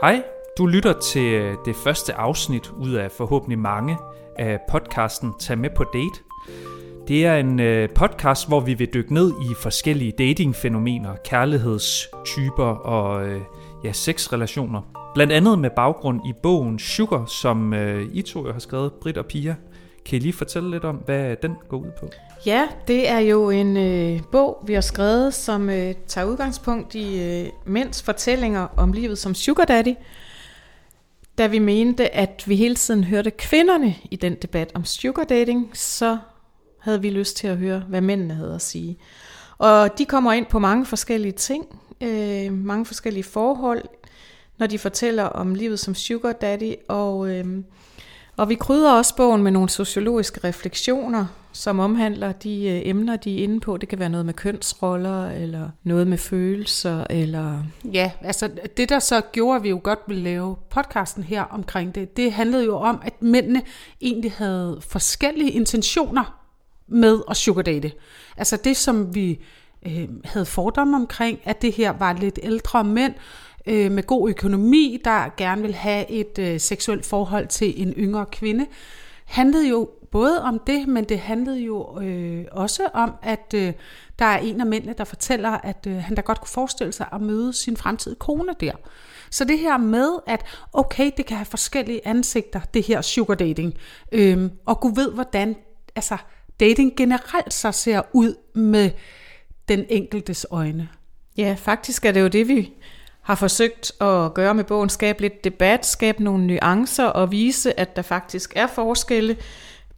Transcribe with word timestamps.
Hej, 0.00 0.22
du 0.58 0.66
lytter 0.66 0.92
til 0.92 1.34
øh, 1.34 1.56
det 1.64 1.76
første 1.76 2.14
afsnit 2.14 2.70
ud 2.70 2.92
af 2.92 3.10
forhåbentlig 3.10 3.58
mange 3.58 3.98
af 4.38 4.60
podcasten 4.70 5.32
Tag 5.38 5.58
med 5.58 5.70
på 5.76 5.84
date. 5.84 6.20
Det 7.08 7.26
er 7.26 7.36
en 7.36 7.60
øh, 7.60 7.88
podcast, 7.94 8.48
hvor 8.48 8.60
vi 8.60 8.74
vil 8.74 8.88
dykke 8.94 9.14
ned 9.14 9.32
i 9.50 9.54
forskellige 9.62 10.12
datingfænomener, 10.18 11.16
kærlighedstyper 11.24 12.64
og 12.64 13.28
øh, 13.28 13.40
ja, 13.84 13.92
sexrelationer. 13.92 14.82
Blandt 15.14 15.32
andet 15.32 15.58
med 15.58 15.70
baggrund 15.76 16.20
i 16.26 16.32
bogen 16.42 16.78
Sugar, 16.78 17.26
som 17.26 17.74
I 18.12 18.22
to 18.22 18.44
har 18.44 18.58
skrevet, 18.58 18.92
Britt 18.92 19.18
og 19.18 19.26
Pia. 19.26 19.54
Kan 20.06 20.16
I 20.16 20.18
lige 20.18 20.32
fortælle 20.32 20.70
lidt 20.70 20.84
om, 20.84 20.96
hvad 20.96 21.36
den 21.36 21.54
går 21.68 21.76
ud 21.76 21.90
på? 22.00 22.10
Ja, 22.46 22.68
det 22.88 23.08
er 23.08 23.18
jo 23.18 23.50
en 23.50 23.76
øh, 23.76 24.20
bog, 24.32 24.62
vi 24.66 24.74
har 24.74 24.80
skrevet, 24.80 25.34
som 25.34 25.70
øh, 25.70 25.94
tager 26.06 26.26
udgangspunkt 26.26 26.94
i 26.94 27.22
øh, 27.22 27.48
mænds 27.64 28.02
fortællinger 28.02 28.66
om 28.76 28.92
livet 28.92 29.18
som 29.18 29.34
sugar 29.34 29.64
daddy. 29.64 29.94
Da 31.38 31.46
vi 31.46 31.58
mente, 31.58 32.14
at 32.14 32.44
vi 32.46 32.56
hele 32.56 32.74
tiden 32.74 33.04
hørte 33.04 33.30
kvinderne 33.30 33.94
i 34.10 34.16
den 34.16 34.34
debat 34.34 34.70
om 34.74 34.84
sugar 34.84 35.24
dating, 35.24 35.70
så 35.74 36.18
havde 36.78 37.02
vi 37.02 37.10
lyst 37.10 37.36
til 37.36 37.46
at 37.46 37.56
høre, 37.56 37.82
hvad 37.88 38.00
mændene 38.00 38.34
havde 38.34 38.54
at 38.54 38.62
sige. 38.62 38.98
Og 39.58 39.98
de 39.98 40.04
kommer 40.04 40.32
ind 40.32 40.46
på 40.46 40.58
mange 40.58 40.86
forskellige 40.86 41.32
ting, 41.32 41.80
øh, 42.00 42.52
mange 42.52 42.86
forskellige 42.86 43.24
forhold, 43.24 43.82
når 44.58 44.66
de 44.66 44.78
fortæller 44.78 45.24
om 45.24 45.54
livet 45.54 45.78
som 45.78 45.94
sugar 45.94 46.32
daddy, 46.32 46.74
og... 46.88 47.30
Øh, 47.30 47.46
og 48.36 48.48
vi 48.48 48.54
krydder 48.54 48.92
også 48.92 49.16
bogen 49.16 49.42
med 49.42 49.52
nogle 49.52 49.68
sociologiske 49.68 50.40
refleksioner, 50.44 51.26
som 51.52 51.78
omhandler 51.78 52.32
de 52.32 52.68
øh, 52.68 52.80
emner, 52.84 53.16
de 53.16 53.38
er 53.38 53.42
inde 53.42 53.60
på. 53.60 53.76
Det 53.76 53.88
kan 53.88 53.98
være 53.98 54.08
noget 54.08 54.26
med 54.26 54.34
kønsroller, 54.34 55.30
eller 55.30 55.68
noget 55.82 56.06
med 56.06 56.18
følelser, 56.18 57.04
eller... 57.10 57.62
Ja, 57.92 58.10
altså 58.20 58.50
det 58.76 58.88
der 58.88 58.98
så 58.98 59.20
gjorde, 59.20 59.56
at 59.56 59.62
vi 59.62 59.68
jo 59.68 59.80
godt 59.82 59.98
ville 60.06 60.22
lave 60.22 60.56
podcasten 60.70 61.22
her 61.22 61.42
omkring 61.42 61.94
det, 61.94 62.16
det 62.16 62.32
handlede 62.32 62.64
jo 62.64 62.76
om, 62.76 63.00
at 63.04 63.22
mændene 63.22 63.62
egentlig 64.00 64.32
havde 64.32 64.78
forskellige 64.88 65.50
intentioner 65.50 66.40
med 66.88 67.20
at 67.30 67.36
sugardate. 67.36 67.92
Altså 68.36 68.56
det, 68.64 68.76
som 68.76 69.14
vi 69.14 69.44
øh, 69.86 70.08
havde 70.24 70.46
fordomme 70.46 70.96
omkring, 70.96 71.38
at 71.44 71.62
det 71.62 71.72
her 71.72 71.92
var 71.92 72.12
lidt 72.12 72.38
ældre 72.42 72.84
mænd, 72.84 73.14
øh, 73.66 73.92
med 73.92 74.02
god 74.02 74.30
økonomi, 74.30 75.00
der 75.04 75.34
gerne 75.36 75.62
vil 75.62 75.74
have 75.74 76.10
et 76.10 76.38
øh, 76.38 76.60
seksuelt 76.60 77.06
forhold 77.06 77.46
til 77.46 77.82
en 77.82 77.92
yngre 77.92 78.26
kvinde, 78.26 78.66
handlede 79.24 79.68
jo 79.68 79.90
både 80.10 80.42
om 80.42 80.60
det, 80.66 80.88
men 80.88 81.04
det 81.04 81.18
handlede 81.18 81.60
jo 81.60 82.00
øh, 82.00 82.44
også 82.52 82.88
om, 82.94 83.12
at 83.22 83.54
øh, 83.54 83.72
der 84.18 84.24
er 84.24 84.38
en 84.38 84.60
af 84.60 84.66
mændene, 84.66 84.94
der 84.98 85.04
fortæller, 85.04 85.50
at 85.50 85.86
øh, 85.88 85.96
han 85.96 86.16
da 86.16 86.20
godt 86.20 86.40
kunne 86.40 86.48
forestille 86.48 86.92
sig 86.92 87.06
at 87.12 87.20
møde 87.20 87.52
sin 87.52 87.76
fremtidige 87.76 88.18
kone 88.18 88.54
der. 88.60 88.72
Så 89.30 89.44
det 89.44 89.58
her 89.58 89.76
med, 89.76 90.10
at 90.26 90.44
okay, 90.72 91.10
det 91.16 91.26
kan 91.26 91.36
have 91.36 91.46
forskellige 91.46 92.06
ansigter, 92.06 92.60
det 92.74 92.82
her 92.82 93.00
sugar 93.00 93.34
dating, 93.34 93.74
øh, 94.12 94.50
og 94.66 94.80
Gud 94.80 94.94
ved, 94.94 95.12
hvordan 95.12 95.56
altså, 95.96 96.16
dating 96.60 96.96
generelt 96.96 97.52
så 97.52 97.72
ser 97.72 98.02
ud 98.12 98.34
med 98.54 98.90
den 99.68 99.84
enkeltes 99.88 100.46
øjne. 100.50 100.88
Ja, 101.36 101.56
faktisk 101.58 102.04
er 102.04 102.12
det 102.12 102.20
jo 102.20 102.28
det, 102.28 102.48
vi 102.48 102.72
har 103.26 103.34
forsøgt 103.34 103.92
at 104.00 104.34
gøre 104.34 104.54
med 104.54 104.64
bogen, 104.64 104.88
skabe 104.88 105.20
lidt 105.20 105.44
debat, 105.44 105.86
skabe 105.86 106.24
nogle 106.24 106.46
nuancer 106.46 107.06
og 107.06 107.32
vise, 107.32 107.80
at 107.80 107.96
der 107.96 108.02
faktisk 108.02 108.52
er 108.56 108.66
forskelle 108.66 109.36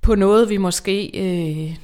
på 0.03 0.15
noget, 0.15 0.49
vi 0.49 0.57
måske 0.57 1.11
øh, 1.15 1.77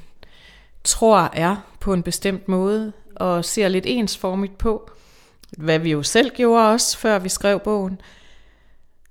tror 0.85 1.31
er 1.33 1.57
på 1.81 1.93
en 1.93 2.03
bestemt 2.03 2.49
måde, 2.49 2.93
og 3.17 3.45
ser 3.45 3.69
lidt 3.69 3.85
ensformigt 3.89 4.59
på, 4.59 4.91
hvad 5.59 5.79
vi 5.79 5.91
jo 5.91 6.03
selv 6.03 6.31
gjorde 6.31 6.69
også, 6.69 6.99
før 6.99 7.19
vi 7.19 7.29
skrev 7.29 7.61
bogen. 7.61 8.01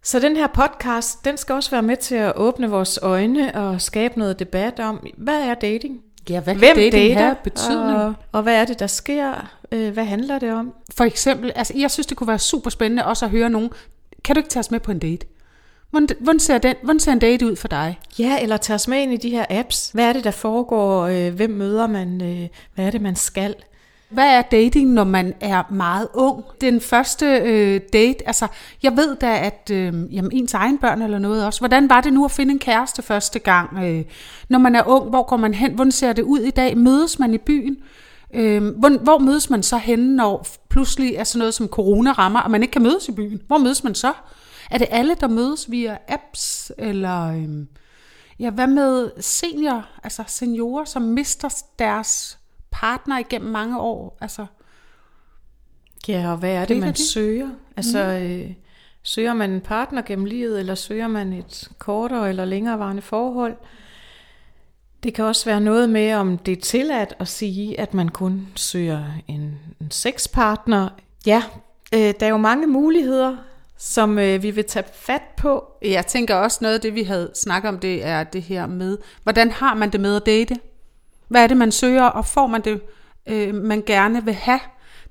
Så 0.04 0.20
den 0.20 0.38
her 0.38 0.48
podcast, 0.48 1.26
den 1.26 1.38
skal 1.38 1.56
også 1.56 1.72
være 1.72 1.84
med 1.84 1.98
til 1.98 2.16
at 2.16 2.34
åbne 2.36 2.70
vores 2.70 3.00
øjne 3.02 3.56
og 3.56 3.82
skabe 3.82 4.20
noget 4.20 4.40
debat 4.40 4.80
om, 4.80 5.08
hvad 5.18 5.42
er 5.42 5.54
dating? 5.54 6.02
Ja, 6.30 6.40
hvad 6.40 6.56
Hvem 6.56 6.76
dating 6.76 6.94
dater, 6.94 7.26
have 7.26 7.36
betydning? 7.44 7.98
Og, 7.98 8.14
og 8.32 8.44
hvad 8.44 8.56
er 8.56 8.66
det, 8.66 8.80
der 8.80 8.88
sker? 8.88 9.54
Øh, 9.72 9.94
hvad 9.94 10.06
handler 10.06 10.40
det 10.40 10.54
om? 10.54 10.74
For 10.98 11.04
eksempel, 11.04 11.52
altså 11.56 11.74
jeg 11.78 11.92
synes, 11.92 12.08
det 12.08 12.18
kunne 12.18 12.28
være 12.28 12.40
super 12.40 12.70
spændende 12.70 13.06
også 13.06 13.26
at 13.26 13.32
høre 13.32 13.50
nogen. 13.50 13.70
Kan 14.24 14.36
du 14.36 14.40
ikke 14.40 14.50
tage 14.50 14.60
os 14.60 14.72
med 14.72 14.80
på 14.80 14.92
en 14.92 15.00
date? 15.00 15.26
Hvordan, 15.90 16.10
hvordan, 16.20 16.40
ser, 16.40 16.58
den, 16.58 16.76
hvordan 16.84 17.00
ser 17.00 17.12
en 17.12 17.20
date 17.20 17.46
ud 17.46 17.56
for 17.56 17.68
dig? 17.68 18.00
Ja, 18.20 18.42
eller 18.42 18.58
tage 18.58 18.76
os 18.76 18.88
med 18.88 19.02
ind 19.02 19.14
i 19.14 19.18
de 19.18 19.30
her 19.30 19.46
apps. 19.50 19.92
Hvad 19.94 20.06
er 20.06 20.14
det, 20.14 20.24
der 20.24 20.32
foregår? 20.32 21.04
Øh, 21.04 21.34
hvem 21.34 21.50
møder 21.50 21.88
man? 21.88 22.22
Øh, 22.22 22.48
hvad 22.76 22.86
er 22.86 22.92
det, 22.92 23.02
man 23.02 23.16
skal? 23.16 23.56
Hvad 24.14 24.38
er 24.38 24.42
dating, 24.42 24.90
når 24.90 25.04
man 25.04 25.34
er 25.42 25.64
meget 25.72 26.08
ung? 26.14 26.44
Den 26.62 26.82
første 26.82 27.26
øh, 27.26 27.82
date, 27.94 28.28
altså 28.28 28.48
jeg 28.84 28.98
ved 28.98 29.16
da, 29.16 29.38
at 29.38 29.70
øh, 29.74 30.16
jamen, 30.16 30.32
ens 30.32 30.54
egen 30.54 30.78
børn 30.78 31.02
eller 31.02 31.20
noget 31.20 31.46
også. 31.46 31.60
Hvordan 31.62 31.90
var 31.90 32.02
det 32.02 32.14
nu 32.14 32.26
at 32.26 32.32
finde 32.32 32.52
en 32.52 32.60
kæreste 32.60 33.02
første 33.02 33.40
gang? 33.40 33.84
Øh, 33.84 34.06
når 34.50 34.60
man 34.60 34.76
er 34.76 34.84
ung, 34.88 35.10
hvor 35.10 35.24
går 35.24 35.38
man 35.38 35.54
hen? 35.54 35.74
Hvordan 35.74 35.92
ser 35.92 36.14
det 36.14 36.24
ud 36.24 36.40
i 36.40 36.52
dag? 36.52 36.78
Mødes 36.78 37.20
man 37.20 37.34
i 37.34 37.38
byen? 37.38 37.78
Øh, 38.34 38.64
hvor, 38.64 39.04
hvor 39.04 39.18
mødes 39.18 39.50
man 39.50 39.64
så 39.64 39.78
henne, 39.78 40.16
når 40.16 40.48
pludselig 40.70 41.16
er 41.16 41.24
sådan 41.24 41.40
noget 41.40 41.54
som 41.54 41.68
corona 41.68 42.12
rammer, 42.12 42.40
og 42.40 42.52
man 42.52 42.62
ikke 42.62 42.72
kan 42.72 42.84
mødes 42.84 43.08
i 43.08 43.12
byen? 43.12 43.42
Hvor 43.48 43.58
mødes 43.58 43.84
man 43.84 43.96
så? 43.96 44.14
Er 44.72 44.78
det 44.78 44.88
alle, 44.90 45.16
der 45.20 45.28
mødes 45.28 45.72
via 45.72 45.98
apps, 46.08 46.72
eller... 46.78 47.28
Øh, 47.28 47.66
ja, 48.40 48.50
hvad 48.50 48.68
med 48.68 49.12
senior, 49.20 49.86
altså 50.04 50.24
seniorer, 50.28 50.86
som 50.86 51.02
mister 51.02 51.64
deres 51.80 52.40
partner 52.84 53.20
igennem 53.20 53.52
mange 53.52 53.80
år. 53.80 54.18
Altså, 54.22 54.46
ja, 56.08 56.32
og 56.32 56.38
hvad 56.38 56.52
er 56.52 56.66
det, 56.66 56.78
man 56.78 56.94
det? 56.94 56.98
søger? 56.98 57.50
Altså, 57.78 58.04
mm. 58.04 58.26
øh, 58.26 58.52
søger 59.04 59.34
man 59.34 59.52
en 59.52 59.62
partner 59.62 60.02
gennem 60.02 60.26
livet, 60.26 60.60
eller 60.60 60.76
søger 60.76 61.08
man 61.08 61.34
et 61.34 61.70
kortere 61.78 62.30
eller 62.30 62.46
længerevarende 62.46 63.02
forhold? 63.02 63.56
Det 65.04 65.14
kan 65.14 65.26
også 65.26 65.46
være 65.46 65.62
noget 65.62 65.90
med, 65.90 66.14
om 66.14 66.38
det 66.38 66.52
er 66.52 66.62
tilladt 66.62 67.14
at 67.20 67.28
sige, 67.28 67.80
at 67.80 67.94
man 67.94 68.10
kun 68.10 68.48
søger 68.56 69.04
en, 69.28 69.60
en 69.82 69.92
sexpartner. 69.92 70.90
Ja, 71.26 71.44
øh, 71.94 72.14
der 72.20 72.26
er 72.26 72.30
jo 72.30 72.38
mange 72.38 72.68
muligheder, 72.68 73.38
som 73.78 74.20
øh, 74.20 74.44
vi 74.44 74.52
vil 74.52 74.66
tage 74.66 74.86
fat 74.94 75.24
på. 75.38 75.66
Jeg 75.82 76.08
tænker 76.08 76.36
også 76.36 76.58
noget 76.62 76.76
af 76.76 76.82
det, 76.82 76.96
vi 76.96 77.04
havde 77.04 77.32
snakket 77.36 77.70
om, 77.70 77.80
det 77.80 78.06
er 78.06 78.24
det 78.24 78.42
her 78.42 78.66
med, 78.66 78.98
hvordan 79.24 79.52
har 79.52 79.74
man 79.74 79.92
det 79.92 80.00
med 80.00 80.16
at 80.16 80.26
date? 80.26 80.56
Hvad 81.34 81.44
er 81.44 81.48
det, 81.48 81.58
man 81.58 81.72
søger, 81.72 82.04
og 82.04 82.26
får 82.26 82.48
man 82.48 82.62
det, 82.62 82.82
øh, 83.30 83.56
man 83.56 83.84
gerne 83.86 84.26
vil 84.26 84.34
have? 84.34 84.60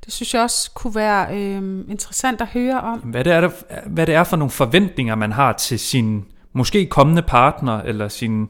Det 0.04 0.12
synes 0.12 0.34
jeg 0.34 0.42
også 0.42 0.70
kunne 0.74 0.94
være 0.94 1.26
øh, 1.36 1.84
interessant 1.88 2.40
at 2.40 2.46
høre 2.46 2.80
om. 2.80 2.98
Hvad 2.98 3.24
det, 3.24 3.32
er 3.32 3.50
hvad 3.86 4.06
det 4.06 4.14
er 4.14 4.24
for 4.24 4.36
nogle 4.36 4.50
forventninger, 4.50 5.14
man 5.14 5.32
har 5.32 5.52
til 5.52 5.78
sin 5.78 6.24
måske 6.52 6.86
kommende 6.86 7.22
partner, 7.22 7.80
eller 7.80 8.08
sin 8.08 8.48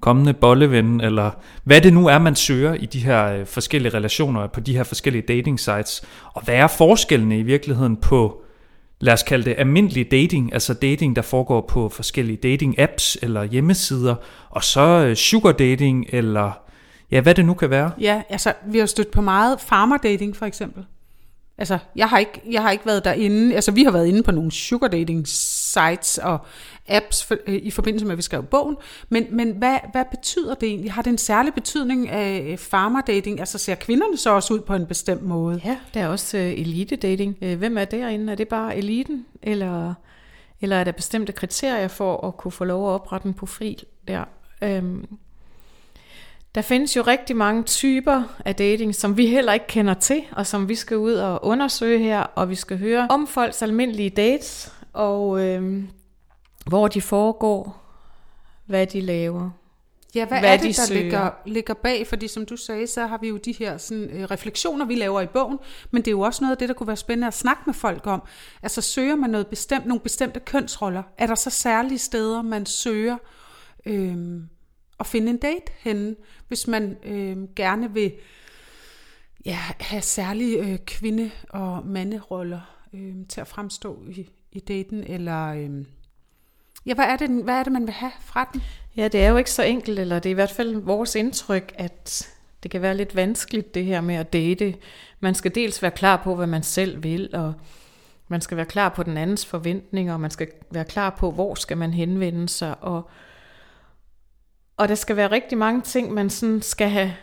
kommende 0.00 0.34
bolleven, 0.34 1.00
eller 1.00 1.30
hvad 1.64 1.80
det 1.80 1.92
nu 1.92 2.06
er, 2.06 2.18
man 2.18 2.34
søger 2.34 2.74
i 2.74 2.86
de 2.86 2.98
her 2.98 3.24
øh, 3.24 3.46
forskellige 3.46 3.94
relationer, 3.94 4.46
på 4.46 4.60
de 4.60 4.76
her 4.76 4.84
forskellige 4.84 5.22
dating 5.28 5.60
sites. 5.60 6.02
Og 6.34 6.44
hvad 6.44 6.54
er 6.54 6.66
forskellene 6.66 7.38
i 7.38 7.42
virkeligheden 7.42 7.96
på, 7.96 8.42
lad 9.00 9.12
os 9.12 9.22
kalde 9.22 9.44
det 9.44 9.54
almindelig 9.58 10.10
dating, 10.10 10.52
altså 10.52 10.74
dating, 10.74 11.16
der 11.16 11.22
foregår 11.22 11.60
på 11.68 11.88
forskellige 11.88 12.36
dating 12.36 12.78
apps 12.78 13.18
eller 13.22 13.44
hjemmesider, 13.44 14.14
og 14.50 14.64
så 14.64 14.80
øh, 14.80 15.16
sugar 15.16 15.52
dating, 15.52 16.06
eller 16.08 16.67
Ja, 17.10 17.20
hvad 17.20 17.34
det 17.34 17.44
nu 17.44 17.54
kan 17.54 17.70
være. 17.70 17.90
Ja, 18.00 18.22
altså 18.28 18.52
vi 18.66 18.78
har 18.78 18.86
stødt 18.86 19.10
på 19.10 19.20
meget 19.20 19.60
farmer 19.60 19.96
dating 19.96 20.36
for 20.36 20.46
eksempel. 20.46 20.84
Altså, 21.58 21.78
jeg 21.96 22.08
har 22.08 22.18
ikke, 22.18 22.42
jeg 22.50 22.62
har 22.62 22.70
ikke 22.70 22.86
været 22.86 23.04
derinde. 23.04 23.54
Altså, 23.54 23.72
vi 23.72 23.82
har 23.82 23.90
været 23.90 24.06
inde 24.06 24.22
på 24.22 24.30
nogle 24.30 24.52
sugar 24.52 24.88
dating 24.88 25.28
sites 25.28 26.18
og 26.18 26.38
apps 26.88 27.24
for, 27.24 27.36
øh, 27.46 27.54
i 27.54 27.70
forbindelse 27.70 28.06
med, 28.06 28.12
at 28.12 28.16
vi 28.16 28.22
skrev 28.22 28.42
bogen. 28.42 28.76
Men, 29.08 29.26
men 29.30 29.50
hvad, 29.50 29.78
hvad 29.92 30.04
betyder 30.10 30.54
det 30.54 30.68
egentlig? 30.68 30.92
Har 30.92 31.02
det 31.02 31.10
en 31.10 31.18
særlig 31.18 31.54
betydning 31.54 32.08
af 32.08 32.58
farmer 32.58 33.00
dating? 33.00 33.40
Altså, 33.40 33.58
ser 33.58 33.74
kvinderne 33.74 34.16
så 34.16 34.30
også 34.30 34.54
ud 34.54 34.60
på 34.60 34.74
en 34.74 34.86
bestemt 34.86 35.22
måde? 35.22 35.60
Ja, 35.64 35.76
der 35.94 36.00
er 36.00 36.08
også 36.08 36.38
øh, 36.38 36.52
elite 36.52 36.96
dating. 36.96 37.36
Øh, 37.42 37.58
hvem 37.58 37.78
er 37.78 37.84
derinde? 37.84 38.32
Er 38.32 38.36
det 38.36 38.48
bare 38.48 38.76
eliten? 38.76 39.26
Eller, 39.42 39.94
eller 40.60 40.76
er 40.76 40.84
der 40.84 40.92
bestemte 40.92 41.32
kriterier 41.32 41.88
for 41.88 42.26
at 42.26 42.36
kunne 42.36 42.52
få 42.52 42.64
lov 42.64 42.88
at 42.88 42.92
oprette 42.94 43.28
en 43.28 43.34
profil 43.34 43.84
der? 44.08 44.24
Øhm, 44.62 45.04
der 46.58 46.62
findes 46.62 46.96
jo 46.96 47.02
rigtig 47.02 47.36
mange 47.36 47.62
typer 47.62 48.22
af 48.44 48.56
dating, 48.56 48.94
som 48.94 49.16
vi 49.16 49.26
heller 49.26 49.52
ikke 49.52 49.66
kender 49.66 49.94
til, 49.94 50.22
og 50.32 50.46
som 50.46 50.68
vi 50.68 50.74
skal 50.74 50.96
ud 50.96 51.12
og 51.12 51.44
undersøge 51.44 51.98
her, 51.98 52.20
og 52.20 52.50
vi 52.50 52.54
skal 52.54 52.78
høre 52.78 53.06
om 53.10 53.26
folks 53.26 53.62
almindelige 53.62 54.10
dates, 54.10 54.72
og 54.92 55.44
øh, 55.44 55.82
hvor 56.66 56.88
de 56.88 57.00
foregår, 57.00 57.84
hvad 58.66 58.86
de 58.86 59.00
laver. 59.00 59.50
Ja, 60.14 60.26
hvad, 60.26 60.38
hvad 60.38 60.52
er 60.52 60.56
det, 60.56 60.76
der 60.76 60.94
ligger, 60.94 61.30
ligger 61.46 61.74
bag? 61.74 62.06
Fordi 62.06 62.28
som 62.28 62.46
du 62.46 62.56
sagde, 62.56 62.86
så 62.86 63.06
har 63.06 63.18
vi 63.18 63.28
jo 63.28 63.36
de 63.36 63.52
her 63.52 63.76
sådan, 63.76 64.10
øh, 64.10 64.24
refleksioner, 64.24 64.84
vi 64.84 64.94
laver 64.94 65.20
i 65.20 65.26
bogen, 65.26 65.58
men 65.90 66.02
det 66.02 66.08
er 66.08 66.12
jo 66.12 66.20
også 66.20 66.44
noget 66.44 66.52
af 66.52 66.58
det, 66.58 66.68
der 66.68 66.74
kunne 66.74 66.86
være 66.86 66.96
spændende 66.96 67.26
at 67.26 67.34
snakke 67.34 67.62
med 67.66 67.74
folk 67.74 68.06
om. 68.06 68.22
Altså 68.62 68.80
søger 68.80 69.16
man 69.16 69.30
noget 69.30 69.46
bestemt, 69.46 69.86
nogle 69.86 70.00
bestemte 70.00 70.40
kønsroller? 70.40 71.02
Er 71.18 71.26
der 71.26 71.34
så 71.34 71.50
særlige 71.50 71.98
steder, 71.98 72.42
man 72.42 72.66
søger? 72.66 73.16
Øh, 73.86 74.16
at 75.00 75.06
finde 75.06 75.30
en 75.30 75.36
date 75.36 75.72
henne, 75.78 76.16
hvis 76.48 76.66
man 76.66 76.96
øh, 77.04 77.36
gerne 77.56 77.94
vil 77.94 78.12
ja, 79.44 79.58
have 79.80 80.02
særlige 80.02 80.58
øh, 80.58 80.78
kvinde- 80.78 81.30
og 81.48 81.86
manderoller 81.86 82.60
øh, 82.94 83.14
til 83.28 83.40
at 83.40 83.48
fremstå 83.48 84.04
i, 84.10 84.28
i 84.52 84.60
daten, 84.60 85.04
eller 85.04 85.46
Øh, 85.52 85.84
ja, 86.86 86.94
hvad 86.94 87.04
er, 87.04 87.16
det, 87.16 87.44
hvad 87.44 87.54
er 87.54 87.62
det, 87.62 87.72
man 87.72 87.86
vil 87.86 87.94
have 87.94 88.12
fra 88.20 88.50
den? 88.52 88.62
Ja, 88.96 89.08
det 89.08 89.24
er 89.24 89.28
jo 89.28 89.36
ikke 89.36 89.50
så 89.50 89.62
enkelt, 89.62 89.98
eller 89.98 90.18
det 90.18 90.28
er 90.28 90.30
i 90.30 90.34
hvert 90.34 90.50
fald 90.50 90.76
vores 90.76 91.14
indtryk, 91.14 91.72
at 91.74 92.28
det 92.62 92.70
kan 92.70 92.82
være 92.82 92.96
lidt 92.96 93.16
vanskeligt 93.16 93.74
det 93.74 93.84
her 93.84 94.00
med 94.00 94.14
at 94.14 94.32
date. 94.32 94.74
Man 95.20 95.34
skal 95.34 95.54
dels 95.54 95.82
være 95.82 95.90
klar 95.90 96.16
på, 96.24 96.34
hvad 96.34 96.46
man 96.46 96.62
selv 96.62 97.02
vil, 97.02 97.30
og 97.32 97.54
man 98.28 98.40
skal 98.40 98.56
være 98.56 98.66
klar 98.66 98.88
på 98.88 99.02
den 99.02 99.16
andens 99.16 99.46
forventninger, 99.46 100.12
og 100.12 100.20
man 100.20 100.30
skal 100.30 100.48
være 100.70 100.84
klar 100.84 101.10
på, 101.18 101.30
hvor 101.30 101.54
skal 101.54 101.78
man 101.78 101.92
henvende 101.92 102.48
sig, 102.48 102.74
og, 102.80 103.10
og 104.78 104.88
der 104.88 104.94
skal 104.94 105.16
være 105.16 105.30
rigtig 105.30 105.58
mange 105.58 105.80
ting, 105.80 106.12
man 106.12 106.30
sådan 106.30 106.62
skal 106.62 106.88
have 106.88 107.14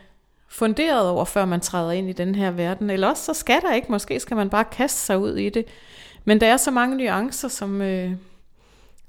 funderet 0.47 1.09
over, 1.09 1.25
før 1.25 1.45
man 1.45 1.61
træder 1.61 1.91
ind 1.91 2.09
i 2.09 2.13
den 2.13 2.35
her 2.35 2.51
verden. 2.51 2.89
Eller 2.89 3.07
også 3.07 3.23
så 3.23 3.33
skal 3.33 3.61
der 3.61 3.73
ikke, 3.73 3.91
måske 3.91 4.19
skal 4.19 4.37
man 4.37 4.49
bare 4.49 4.65
kaste 4.71 4.99
sig 4.99 5.17
ud 5.19 5.35
i 5.37 5.49
det. 5.49 5.65
Men 6.25 6.41
der 6.41 6.47
er 6.47 6.57
så 6.57 6.71
mange 6.71 6.97
nuancer, 6.97 7.47
som, 7.47 7.81
øh, 7.81 8.11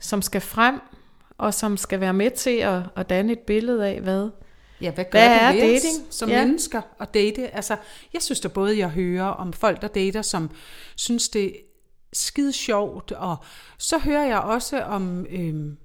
som 0.00 0.22
skal 0.22 0.40
frem, 0.40 0.80
og 1.38 1.54
som 1.54 1.76
skal 1.76 2.00
være 2.00 2.12
med 2.12 2.30
til 2.30 2.56
at, 2.56 2.82
at 2.96 3.10
danne 3.10 3.32
et 3.32 3.38
billede 3.38 3.86
af, 3.88 4.00
hvad, 4.00 4.30
Ja, 4.80 4.90
hvad 4.90 5.04
gør 5.04 5.18
Hvad 5.18 5.30
det 5.30 5.42
er 5.42 5.52
ved 5.52 5.60
dating? 5.60 6.06
os 6.08 6.14
som 6.14 6.28
Ja. 6.28 6.38
ja. 6.38 6.44
mennesker 6.46 6.82
at 7.00 7.14
date? 7.14 7.54
Altså, 7.56 7.76
jeg 8.12 8.22
synes 8.22 8.40
da 8.40 8.48
både, 8.48 8.78
jeg 8.78 8.88
hører 8.88 9.24
om 9.26 9.52
folk, 9.52 9.82
der 9.82 9.88
dater, 9.88 10.22
som 10.22 10.50
synes, 10.96 11.28
det 11.28 11.46
er 11.46 11.50
skide 12.12 12.52
sjovt, 12.52 13.12
og 13.12 13.36
så 13.78 13.98
hører 13.98 14.26
jeg 14.26 14.38
også 14.38 14.82
om, 14.82 15.26
øhm, 15.30 15.76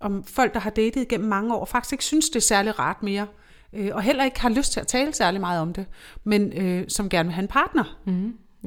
om 0.00 0.24
folk, 0.24 0.54
der 0.54 0.60
har 0.60 0.70
datet 0.70 1.08
gennem 1.08 1.28
mange 1.28 1.54
år, 1.54 1.64
faktisk 1.64 1.92
ikke 1.92 2.04
synes, 2.04 2.30
det 2.30 2.36
er 2.36 2.40
særlig 2.40 2.78
rart 2.78 3.02
mere, 3.02 3.26
øh, 3.72 3.90
og 3.92 4.02
heller 4.02 4.24
ikke 4.24 4.40
har 4.40 4.48
lyst 4.48 4.72
til 4.72 4.80
at 4.80 4.86
tale 4.86 5.14
særlig 5.14 5.40
meget 5.40 5.60
om 5.60 5.72
det, 5.72 5.86
men 6.24 6.52
øh, 6.52 6.84
som 6.88 7.08
gerne 7.08 7.26
vil 7.26 7.34
have 7.34 7.42
en 7.42 7.48
partner. 7.48 7.98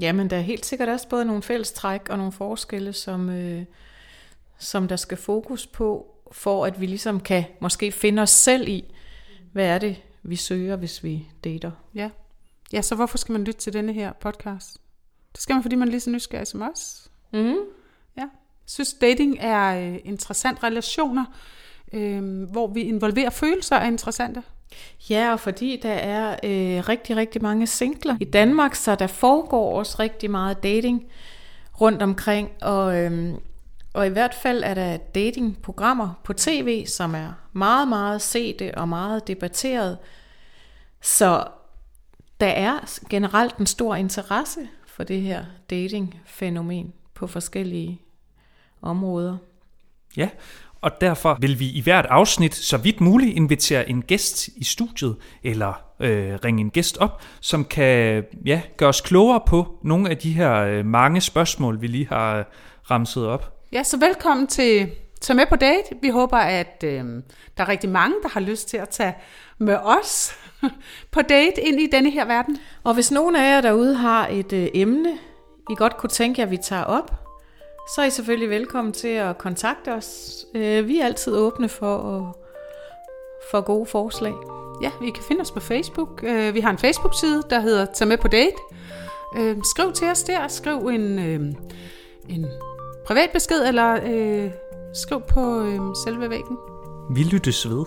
Ja, 0.01 0.12
men 0.12 0.30
der 0.30 0.38
er 0.38 0.42
helt 0.42 0.66
sikkert 0.66 0.89
også 0.89 1.10
både 1.10 1.25
nogle 1.25 1.44
fællestræk 1.44 2.10
og 2.10 2.18
nogle 2.18 2.31
forskelle, 2.31 2.94
som, 2.94 3.30
øh, 3.30 3.66
som 4.60 4.88
der 4.88 4.95
skal 4.95 5.18
fokus 5.18 5.68
på, 5.68 6.06
for 6.31 6.66
at 6.66 6.81
vi 6.81 6.86
ligesom 6.86 7.19
kan 7.19 7.44
måske 7.62 7.92
finde 7.92 8.22
os 8.22 8.30
selv 8.30 8.68
i, 8.68 8.94
hvad 9.51 9.66
er 9.66 9.77
det, 9.77 10.01
vi 10.24 10.36
søger, 10.36 10.75
hvis 10.75 11.04
vi 11.04 11.27
dater. 11.44 11.72
Ja. 11.95 12.10
ja, 12.74 12.81
så 12.81 12.95
hvorfor 12.95 13.18
skal 13.18 13.34
man 13.34 13.44
lytte 13.44 13.60
til 13.60 13.74
denne 13.74 13.94
her 13.94 14.13
podcast? 14.13 14.77
Det 15.34 15.42
skal 15.42 15.54
man, 15.54 15.62
fordi 15.62 15.75
man 15.75 15.88
er 15.88 15.92
lige 15.92 16.00
så 16.00 16.10
nysgerrig 16.10 16.48
som 16.48 16.62
os. 16.62 17.12
Mm. 17.34 17.56
Ja. 18.18 18.27
Synes, 18.71 18.94
dating 18.94 19.38
er 19.39 19.91
øh, 19.91 20.00
interessant. 20.03 20.63
Relationer, 20.63 21.25
øh, 21.94 22.44
hvor 22.44 22.68
vi 22.68 22.81
involverer 22.81 23.29
følelser, 23.29 23.75
er 23.75 23.88
interessante. 23.88 24.44
Ja, 25.09 25.31
og 25.31 25.39
fordi 25.39 25.79
der 25.83 25.94
er 25.94 26.31
øh, 26.31 26.89
rigtig, 26.89 27.15
rigtig 27.15 27.41
mange 27.41 27.68
singler 27.68 28.18
i 28.19 28.25
Danmark, 28.25 28.75
så 28.75 28.95
der 28.95 29.07
foregår 29.07 29.77
også 29.77 29.95
rigtig 30.00 30.31
meget 30.31 30.63
dating 30.63 31.03
rundt 31.81 32.01
omkring, 32.01 32.50
og, 32.62 32.97
øh, 32.97 33.33
og 33.94 34.07
i 34.07 34.09
hvert 34.09 34.33
fald 34.33 34.63
er 34.63 34.74
der 34.74 34.97
datingprogrammer 34.97 36.21
på 36.24 36.33
tv, 36.33 36.85
som 36.85 37.15
er 37.15 37.33
meget, 37.53 37.88
meget 37.88 38.21
sete 38.21 38.77
og 38.77 38.89
meget 38.89 39.27
debatteret. 39.27 39.97
Så 41.01 41.47
der 42.39 42.47
er 42.47 43.00
generelt 43.09 43.57
en 43.57 43.65
stor 43.65 43.95
interesse 43.95 44.69
for 44.88 45.03
det 45.03 45.21
her 45.21 45.45
datingfænomen 45.69 46.94
på 47.13 47.27
forskellige 47.27 48.01
områder. 48.81 49.38
Ja, 50.18 50.30
og 50.81 50.92
derfor 51.01 51.38
vil 51.39 51.60
vi 51.60 51.69
i 51.69 51.81
hvert 51.81 52.06
afsnit 52.06 52.56
så 52.56 52.78
vidt 52.78 53.01
muligt 53.01 53.36
invitere 53.36 53.89
en 53.89 54.01
gæst 54.01 54.48
i 54.48 54.63
studiet, 54.63 55.16
eller 55.44 55.74
øh, 56.00 56.39
ringe 56.45 56.62
en 56.62 56.69
gæst 56.69 56.98
op, 56.98 57.22
som 57.39 57.66
kan 57.66 58.24
ja, 58.45 58.62
gøre 58.78 58.89
os 58.89 59.01
klogere 59.01 59.42
på 59.48 59.80
nogle 59.83 60.10
af 60.10 60.18
de 60.18 60.31
her 60.31 60.54
øh, 60.54 60.86
mange 60.86 61.22
spørgsmål, 61.22 61.81
vi 61.81 61.88
lige 61.88 62.07
har 62.07 62.38
øh, 62.38 62.45
ramset 62.92 63.28
op. 63.28 63.57
Ja, 63.72 63.83
så 63.83 63.98
velkommen 64.00 64.48
til 64.48 64.92
Tag 65.22 65.36
med 65.36 65.45
på 65.50 65.56
date. 65.56 65.95
Vi 66.01 66.10
håber, 66.10 66.38
at 66.38 66.84
øh, 66.84 67.04
der 67.57 67.63
er 67.63 67.68
rigtig 67.68 67.89
mange, 67.89 68.16
der 68.24 68.30
har 68.30 68.39
lyst 68.39 68.69
til 68.69 68.77
at 68.77 68.89
tage 68.89 69.16
med 69.57 69.77
os 69.84 70.36
på 71.12 71.22
date 71.22 71.62
ind 71.62 71.81
i 71.81 71.88
denne 71.92 72.12
her 72.12 72.25
verden. 72.25 72.57
Og 72.84 72.94
hvis 72.94 73.12
nogen 73.12 73.36
af 73.36 73.56
jer 73.56 73.62
derude 73.62 73.95
har 73.95 74.27
et 74.27 74.54
øh, 74.54 74.68
emne, 74.74 75.12
I 75.69 75.75
godt 75.77 75.98
kunne 75.98 76.10
tænke 76.10 76.42
jer, 76.42 76.48
vi 76.48 76.57
tager 76.57 76.84
op, 76.84 77.22
så 77.88 78.01
er 78.01 78.06
I 78.06 78.10
selvfølgelig 78.10 78.50
velkommen 78.50 78.94
til 78.94 79.07
at 79.07 79.38
kontakte 79.38 79.94
os. 79.94 80.45
Øh, 80.56 80.88
vi 80.88 81.00
er 81.00 81.06
altid 81.06 81.33
åbne 81.33 81.69
for, 81.69 81.98
at, 81.98 82.36
for 83.51 83.62
gode 83.62 83.86
forslag. 83.86 84.33
Ja, 84.81 84.92
vi 85.01 85.10
kan 85.10 85.24
finde 85.24 85.42
os 85.42 85.51
på 85.51 85.60
Facebook. 85.60 86.24
Øh, 86.24 86.54
vi 86.54 86.60
har 86.60 86.72
en 86.72 86.78
Facebook-side, 86.78 87.44
der 87.50 87.60
hedder 87.60 87.86
Tag 87.86 88.07
med 88.07 88.18
på 88.18 88.28
date. 88.28 88.56
Øh, 89.38 89.57
skriv 89.63 89.94
til 89.94 90.07
os 90.07 90.24
der. 90.24 90.48
Skriv 90.48 90.78
en, 90.78 91.19
en 92.30 92.45
privat 93.06 93.30
besked, 93.33 93.68
eller 93.68 93.95
skriv 94.94 95.22
på 95.22 95.66
selve 96.06 96.30
væggen. 96.30 96.57
Vi 97.16 97.24
lyttes 97.24 97.69
ved. 97.69 97.86